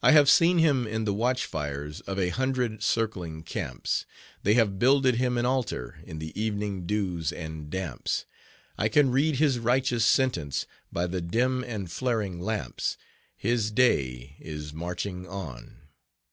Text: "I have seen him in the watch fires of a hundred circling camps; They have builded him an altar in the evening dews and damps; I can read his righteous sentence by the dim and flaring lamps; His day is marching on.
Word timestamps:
"I 0.00 0.12
have 0.12 0.30
seen 0.30 0.58
him 0.58 0.86
in 0.86 1.04
the 1.04 1.12
watch 1.12 1.44
fires 1.44 1.98
of 2.02 2.20
a 2.20 2.28
hundred 2.28 2.84
circling 2.84 3.42
camps; 3.42 4.06
They 4.44 4.54
have 4.54 4.78
builded 4.78 5.16
him 5.16 5.36
an 5.36 5.44
altar 5.44 5.98
in 6.04 6.20
the 6.20 6.40
evening 6.40 6.86
dews 6.86 7.32
and 7.32 7.68
damps; 7.68 8.26
I 8.78 8.86
can 8.88 9.10
read 9.10 9.34
his 9.34 9.58
righteous 9.58 10.04
sentence 10.06 10.66
by 10.92 11.08
the 11.08 11.20
dim 11.20 11.64
and 11.64 11.90
flaring 11.90 12.40
lamps; 12.40 12.96
His 13.36 13.72
day 13.72 14.36
is 14.38 14.72
marching 14.72 15.26
on. 15.26 15.80